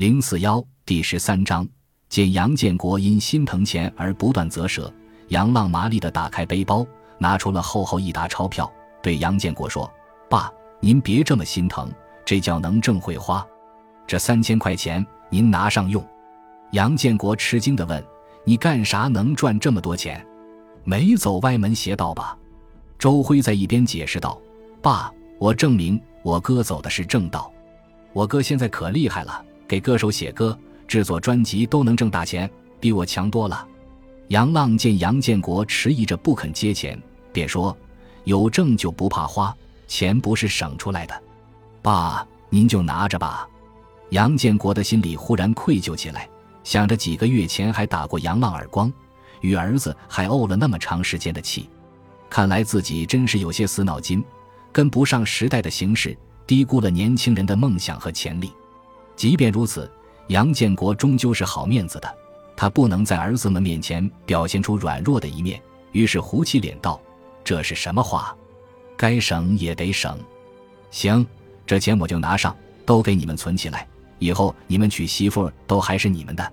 [0.00, 1.68] 零四幺第十三章，
[2.08, 4.90] 见杨建国因心疼钱而不断折舌，
[5.28, 6.86] 杨浪麻利地打开背包，
[7.18, 9.92] 拿出了厚厚一沓钞票，对杨建国说
[10.30, 10.50] ：“爸，
[10.80, 11.92] 您别这么心疼，
[12.24, 13.46] 这叫能挣会花。
[14.06, 16.02] 这三千块钱您拿上用。”
[16.72, 18.02] 杨建国吃惊地问
[18.42, 20.26] ：“你干啥能赚这么多钱？
[20.82, 22.34] 没走歪门邪道吧？”
[22.98, 24.40] 周辉在一边解释道
[24.80, 27.52] ：“爸，我证明我哥走的是正道。
[28.14, 30.58] 我哥现在可厉害了。”给歌手写歌、
[30.88, 32.50] 制作专辑都能挣大钱，
[32.80, 33.64] 比我强多了。
[34.26, 37.00] 杨浪见杨建国迟疑着不肯接钱，
[37.32, 37.76] 便说
[38.26, 41.22] ：“有挣就不怕花，钱不是省出来的。
[41.82, 43.48] 爸，您就拿着吧。”
[44.10, 46.28] 杨建国的心里忽然愧疚起来，
[46.64, 48.92] 想着几个月前还打过杨浪耳光，
[49.40, 51.70] 与儿子还怄了那么长时间的气，
[52.28, 54.20] 看来自己真是有些死脑筋，
[54.72, 58.52] 跟不上时代的形势，低估了年轻人的梦想和潜力。
[59.20, 59.86] 即便如此，
[60.28, 62.10] 杨建国终究是好面子的，
[62.56, 65.60] 他不能在儿子们面前表现出软弱的一面，
[65.92, 66.98] 于是胡起脸道
[67.44, 68.34] ：“这是什么话？
[68.96, 70.18] 该省也得省。
[70.90, 71.26] 行，
[71.66, 73.86] 这钱我就拿上，都给你们存起来，
[74.18, 76.52] 以后你们娶媳妇都还是你们的。”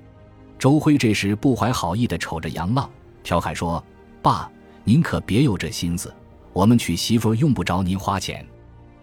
[0.60, 2.90] 周辉这时不怀好意地瞅着杨浪，
[3.24, 3.82] 调侃说
[4.22, 4.52] ：“爸，
[4.84, 6.14] 您可别有这心思，
[6.52, 8.46] 我们娶媳妇用不着您花钱，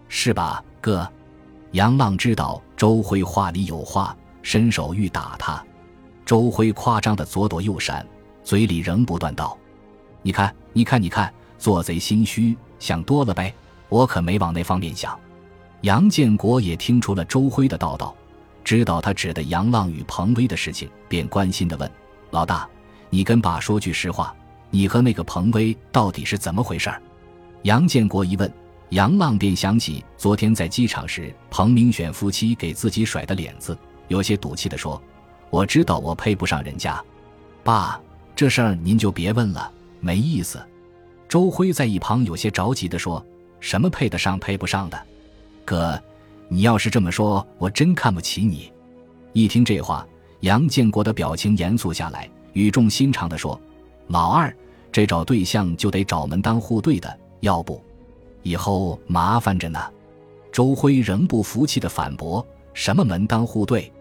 [0.07, 1.11] 是吧，哥？”
[1.75, 5.61] 杨浪知道周辉话里有话，伸手欲打他。
[6.25, 8.07] 周辉夸张的左躲右闪，
[8.45, 9.57] 嘴里仍不断道
[10.23, 13.53] ：“你看，你看，你看，做贼心虚，想多了呗。
[13.89, 15.19] 我可没往那方面想。”
[15.83, 18.15] 杨建国也听出了周辉的道道，
[18.63, 21.91] 知道他指的杨浪与彭威的事情，便关心的问
[22.31, 22.65] ：“老大，
[23.09, 24.33] 你跟爸说句实话，
[24.69, 26.89] 你和那个彭威到底是怎么回事？”
[27.63, 28.49] 杨建国一问。
[28.89, 35.01] 杨浪便想起昨天在机场时，彭明选夫妻给自己甩的脸子，有些赌气地说
[35.49, 37.03] ：“我知道我配不上人家，
[37.63, 37.99] 爸，
[38.35, 40.63] 这事儿您就别问了，没意思。”
[41.27, 43.25] 周辉在一旁有些着急地说
[43.59, 45.01] ：“什么配得上配不上的？
[45.65, 45.99] 哥，
[46.47, 48.71] 你要是这么说，我真看不起你。”
[49.33, 50.07] 一听这话，
[50.41, 53.59] 杨建国的表情严肃下来，语重心长地说
[54.07, 54.55] ：“老二，
[54.91, 57.83] 这找对象就得找门当户对的，要不……”
[58.45, 59.79] 以后麻烦着呢，
[60.51, 62.45] 周辉仍不服气的反驳
[62.75, 63.91] ：“什么门当户对？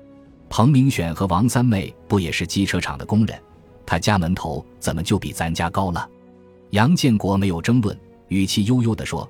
[0.50, 3.41] 彭明选和王三妹不也是机车厂的工人？
[3.87, 6.06] 他家门头怎么就比咱家高了？”
[6.72, 9.27] 杨建国没有争论，语气悠悠地说：“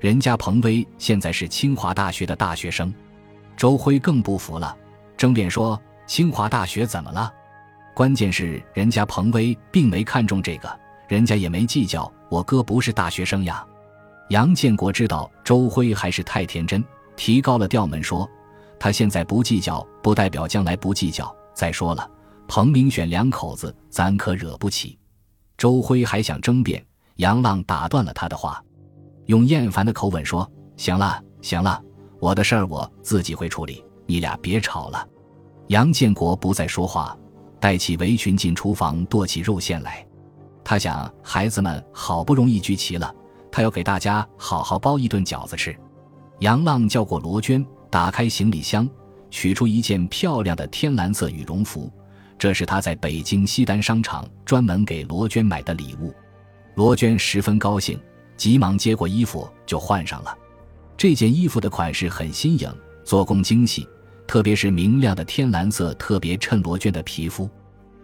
[0.00, 2.92] 人家彭威现在是清华大学的大学生。”
[3.56, 4.76] 周辉更不服了，
[5.16, 7.32] 争辩说：“清华大学怎么了？
[7.94, 13.66] 关键是人家彭威并没看中这个，人家也没计较我哥不是大学生呀。”
[14.28, 16.84] 杨建国知道周辉还是太天真，
[17.16, 18.28] 提高了调门说
[18.78, 21.34] ：“他现在不计较，不代表将来不计较。
[21.54, 22.08] 再说了，
[22.46, 24.98] 彭明选两口子，咱可惹不起。”
[25.56, 26.84] 周辉还想争辩，
[27.16, 28.62] 杨浪打断了他的话，
[29.26, 31.82] 用厌烦的口吻说：“行了，行了，
[32.20, 35.08] 我的事儿我自己会处理，你俩别吵了。”
[35.68, 37.16] 杨建国不再说话，
[37.58, 40.06] 带起围裙进厨房剁起肉馅来。
[40.62, 43.12] 他想，孩子们好不容易聚齐了。
[43.50, 45.76] 他要给大家好好包一顿饺子吃。
[46.40, 48.88] 杨浪叫过罗娟，打开行李箱，
[49.30, 51.90] 取出一件漂亮的天蓝色羽绒服，
[52.38, 56.14] 这是他在北京西单商场专门给罗娟买的礼物。
[56.74, 57.98] 罗娟十分高兴，
[58.36, 60.36] 急忙接过衣服就换上了。
[60.96, 62.72] 这件衣服的款式很新颖，
[63.04, 63.88] 做工精细，
[64.26, 67.50] 特别是明亮的天蓝色，特别衬罗娟的皮肤。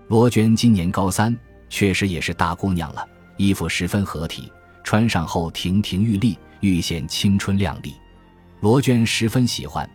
[0.09, 1.37] 罗娟今年高三，
[1.69, 3.07] 确实也是大姑娘了，
[3.37, 4.51] 衣服十分合体。
[4.85, 7.97] 穿上后亭亭玉立，愈显青春靓丽。
[8.61, 9.89] 罗娟十分喜欢，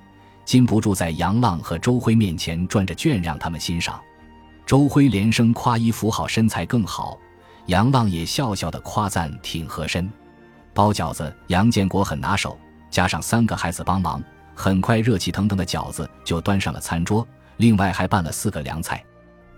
[0.43, 4.01] 禁不住在杨浪和周辉面前转着圈，让他们欣赏。
[4.65, 7.17] 周辉连声夸衣服好，身材更好。
[7.67, 10.11] 杨浪也笑笑的夸赞挺合身。
[10.73, 12.57] 包饺子，杨建国很拿手，
[12.89, 14.21] 加上三个孩子帮忙，
[14.55, 17.27] 很快热气腾腾的饺子就端上了餐桌。
[17.57, 19.03] 另外还拌了四个凉菜，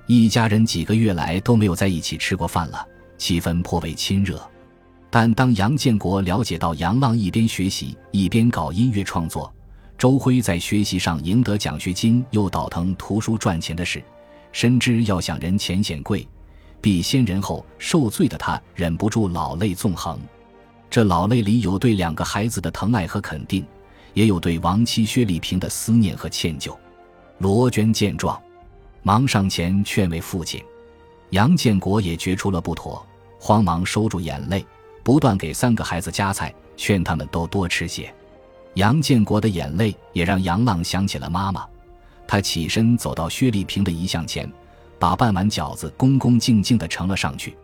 [0.08, 2.86] 一家人几个月来都没有在一起吃过饭了，
[3.18, 4.51] 气氛颇为亲热。
[5.14, 9.54] 但当杨建国了解到杨浪一边学习一边搞音乐创作，
[9.98, 14.02] 周辉在学习上赢得奖学金又倒腾图书赚钱的事，
[14.54, 16.26] 深知要想人前显贵，
[16.80, 20.18] 必先人后受罪的他，忍不住老泪纵横。
[20.90, 23.66] 这老泪里有对两个孩子的疼爱和肯定，
[24.14, 26.74] 也有对亡妻薛丽萍的思念和歉疚。
[27.40, 28.42] 罗娟见状，
[29.04, 30.64] 忙上前劝慰父亲。
[31.32, 33.06] 杨建国也觉出了不妥，
[33.38, 34.66] 慌忙收住眼泪。
[35.04, 38.14] 不断给三个孩子夹菜，劝他们都多吃些。
[38.76, 41.66] 杨建国的眼泪也让杨浪想起了妈妈，
[42.28, 44.50] 他起身走到薛丽萍的遗像前，
[44.98, 47.58] 把半碗饺子恭恭敬敬地呈了上去。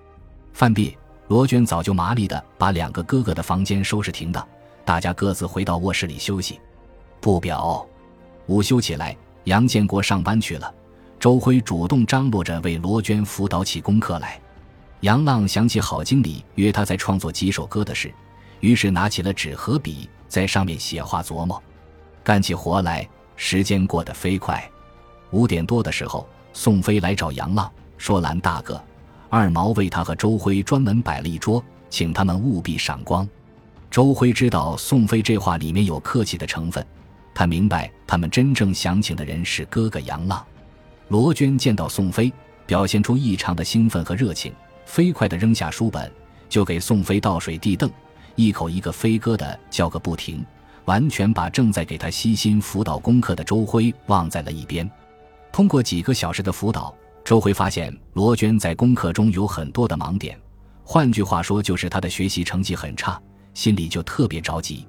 [0.51, 0.97] 饭毕，
[1.27, 4.45] 罗娟早就麻利地把两个哥哥的房间收拾停当，
[4.83, 6.59] 大家各自回到卧室里休息。
[7.21, 7.87] 不表，
[8.47, 10.73] 午休起来，杨建国上班去了，
[11.19, 14.39] 周辉主动张罗着为罗娟辅导起功课来。
[15.01, 18.11] 杨浪想起郝经理约他在创作几首歌的事，
[18.61, 21.61] 于是拿起了纸和笔，在上面写画琢磨。
[22.23, 24.67] 干起活来，时间过得飞快。
[25.29, 28.81] 五点多的时候，宋飞来找杨浪，说：“蓝大哥，
[29.29, 33.27] 二毛为他和周辉专门摆了一桌，请他们务必赏光。”
[33.91, 36.85] 周辉知道宋飞这话里面有客气的成分，
[37.35, 40.43] 他明白他们真正想请的人是哥哥杨浪。
[41.09, 42.33] 罗娟见到宋飞，
[42.65, 44.51] 表现出异常的兴奋和热情。
[44.87, 46.09] 飞快地扔下书本，
[46.47, 47.91] 就给宋飞倒水递凳，
[48.35, 50.43] 一口一个飞哥的叫个不停，
[50.85, 54.89] 完全把正在给他悉心辅导功课的周辉忘在了一边。
[55.51, 56.95] 通过几个小时的辅导，
[57.25, 60.39] 周辉发现罗娟在功课中有很多的盲点，
[60.83, 63.21] 换句话说，就是她的学习成绩很差，
[63.53, 64.87] 心里就特别着急。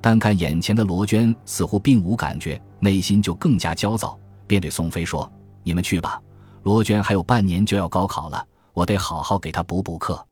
[0.00, 4.16] 单看眼前的罗娟，似乎并无感觉，内心就更加焦躁，
[4.46, 5.30] 便对宋飞说
[5.64, 6.20] ：“你们去吧，
[6.62, 10.26] 罗娟还有半年就要高考了。”我得好好给他补补课。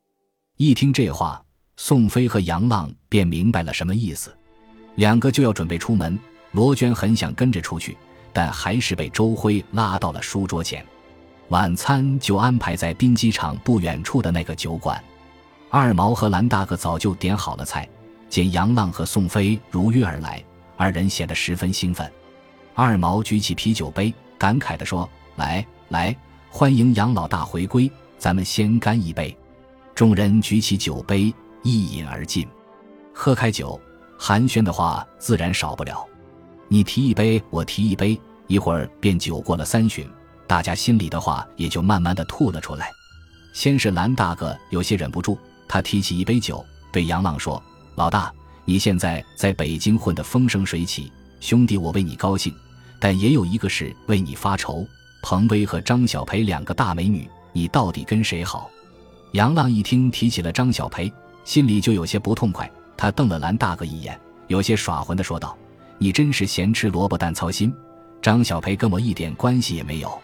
[0.56, 1.42] 一听这话，
[1.76, 4.36] 宋飞和杨浪便明白了什么意思，
[4.96, 6.18] 两个就要准备出门。
[6.52, 7.96] 罗娟很想跟着出去，
[8.32, 10.84] 但还是被周辉拉到了书桌前。
[11.48, 15.02] 晚餐就安排在滨机场不远处的那个酒馆。
[15.68, 17.88] 二毛和蓝大哥早就点好了菜，
[18.28, 20.42] 见杨浪和宋飞如约而来，
[20.76, 22.10] 二人显得十分兴奋。
[22.74, 26.16] 二毛举起啤酒杯，感慨地说：“来来，
[26.50, 27.90] 欢迎杨老大回归。”
[28.20, 29.34] 咱们先干一杯，
[29.94, 32.46] 众人举起酒杯，一饮而尽。
[33.14, 33.80] 喝开酒，
[34.18, 36.06] 寒暄的话自然少不了。
[36.68, 40.06] 你提一杯，我提一杯，一会儿便酒过了三巡，
[40.46, 42.90] 大家心里的话也就慢慢的吐了出来。
[43.54, 46.62] 先是蓝大哥有些忍不住，他提起一杯酒，
[46.92, 47.60] 对杨浪说
[47.96, 48.30] ：“老大，
[48.66, 52.54] 你现在在北京混得风生水起，兄弟我为你高兴，
[53.00, 54.86] 但也有一个事为你发愁。
[55.22, 58.70] 彭威和张小培两个大美女。”你到底跟谁好？
[59.32, 61.12] 杨浪一听提起了张小培，
[61.44, 62.70] 心里就有些不痛快。
[62.96, 64.18] 他瞪了蓝大哥一眼，
[64.48, 65.56] 有些耍混的说道
[65.98, 67.72] ：“你真是咸吃萝卜淡操心。
[68.20, 70.20] 张小培跟我一点关系也没有。”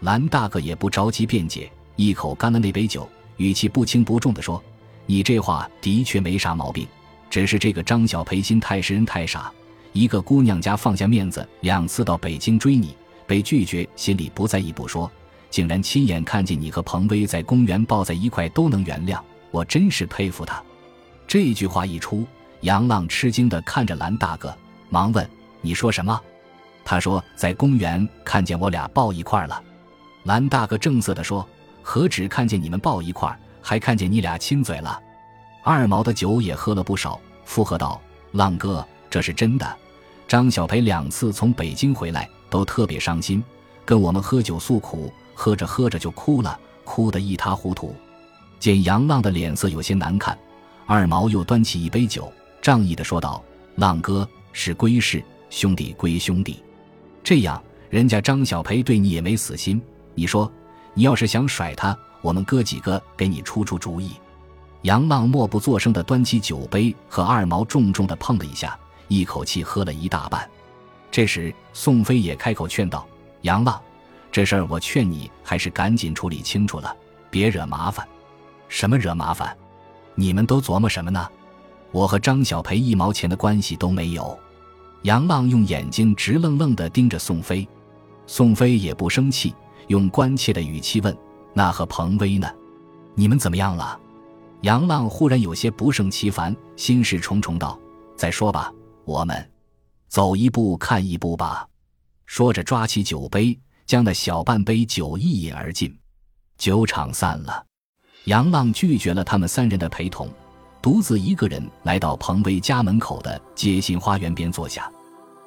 [0.00, 4.62] 蓝大哥也不着急辩解，一口干了那杯酒，语气不轻不重的说
[5.06, 6.86] ：“你这话的确没啥毛病，
[7.28, 9.52] 只是这个张小培心太实人太傻，
[9.92, 12.96] 一个姑娘家放下面子，两次到北京追你，
[13.26, 15.10] 被拒绝，心里不在意不说。”
[15.56, 19.18] 竟然亲眼看见你和彭威在公园抱在一块都能原谅，
[19.50, 20.62] 我真是佩服他。
[21.26, 22.26] 这句话一出，
[22.60, 24.54] 杨浪吃惊地看着蓝大哥，
[24.90, 25.26] 忙问
[25.62, 26.20] ：“你说什么？”
[26.84, 29.64] 他说：“在公园看见我俩抱一块了。”
[30.24, 31.48] 蓝大哥正色地说
[31.80, 35.00] ：“何止看见你们抱一块，还看见你俩亲嘴了。”
[35.64, 37.98] 二毛的酒也喝了不少，附和道
[38.32, 39.76] ：“浪哥，这是真的。
[40.28, 43.42] 张小培两次从北京回来，都特别伤心，
[43.86, 47.94] 跟我们喝酒诉苦。”喝着喝着就哭了，哭得一塌糊涂。
[48.58, 50.36] 见杨浪的脸色有些难看，
[50.86, 53.44] 二毛又端起一杯酒，仗义的说道
[53.76, 56.62] ：“浪哥是归是，兄弟归兄弟。
[57.22, 59.80] 这样，人家张小培对你也没死心。
[60.14, 60.50] 你说，
[60.94, 64.12] 你要是想甩他，我们哥几个给你出出主意。”
[64.82, 68.78] 杨浪默不作声的端起酒杯，和二毛重重的碰了一下，
[69.08, 70.48] 一口气喝了一大半。
[71.10, 73.06] 这时，宋飞也开口劝道
[73.42, 73.78] ：“杨浪。”
[74.30, 76.94] 这事儿我劝你还是赶紧处理清楚了，
[77.30, 78.06] 别惹麻烦。
[78.68, 79.56] 什么惹麻烦？
[80.14, 81.28] 你们都琢磨什么呢？
[81.92, 84.38] 我和张小培一毛钱的关系都没有。
[85.02, 87.66] 杨浪用眼睛直愣愣地盯着宋飞，
[88.26, 89.54] 宋飞也不生气，
[89.86, 91.16] 用关切的语气问
[91.54, 92.50] ：“那和彭威呢？
[93.14, 93.98] 你们怎么样了？”
[94.62, 97.78] 杨浪忽然有些不胜其烦，心事重重道
[98.16, 98.72] ：“再说吧，
[99.04, 99.50] 我们
[100.08, 101.68] 走一步看一步吧。”
[102.26, 103.56] 说着，抓起酒杯。
[103.86, 105.96] 将那小半杯酒一饮而尽，
[106.58, 107.64] 酒场散了。
[108.24, 110.28] 杨浪拒绝了他们三人的陪同，
[110.82, 114.90] 独自一个人来到彭威家门口的街心花园边坐下。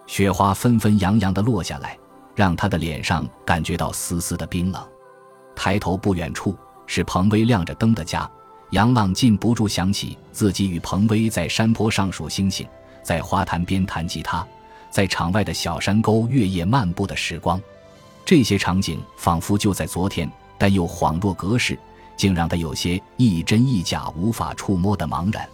[0.07, 1.97] 雪花纷纷扬扬地落下来，
[2.33, 4.81] 让他的脸上感觉到丝丝的冰冷。
[5.53, 8.29] 抬头不远处是彭威亮着灯的家，
[8.71, 12.65] 杨浪禁不住想起自己与彭威在山坡上数星星，
[13.03, 14.47] 在花坛边弹吉他，
[14.89, 17.61] 在场外的小山沟月夜漫步的时光。
[18.29, 21.75] 这些场景仿佛就在昨天，但又恍若隔世，
[22.15, 25.49] 竟让他有些一真一假、无法触摸的茫然。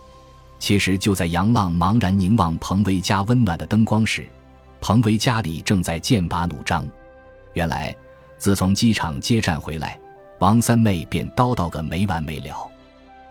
[0.60, 4.28] 其实就在杨浪茫然凝望彭威家温暖的灯光时，
[4.82, 6.86] 彭威家里正在剑拔弩张。
[7.54, 7.96] 原来，
[8.38, 9.98] 自从机场接站回来，
[10.40, 12.70] 王三妹便叨叨个没完没了。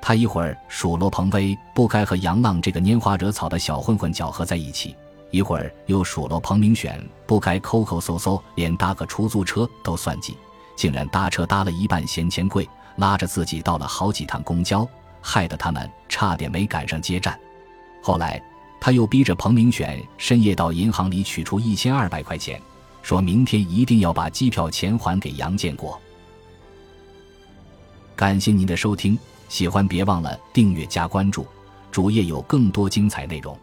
[0.00, 4.96] 她一会儿数落彭威不该和杨浪这个拈花惹草的小混混搅和在一起，
[5.34, 10.36] 一会儿又数落彭明选不该抠抠搜搜，连搭个出租车都算计，
[10.76, 14.88] 竟然搭车搭了一半嫌钱贵，拉着自己倒了好几趟公交，
[15.20, 17.36] 害得他们差点没赶上接站。
[18.00, 18.40] 后来，
[18.80, 22.62] 他又逼着彭明选深夜到银行里取出一千二百块钱。
[23.02, 26.00] 说明天一定要把机票钱还给杨建国。
[28.14, 31.44] 感谢您的收听，喜欢别忘了订阅加关注，
[31.90, 33.58] 主页有更多精彩内容。